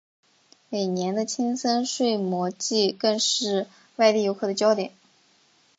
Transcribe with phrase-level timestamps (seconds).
[0.69, 3.67] 每年的青森睡魔祭更是
[3.97, 4.91] 外地游客的焦点。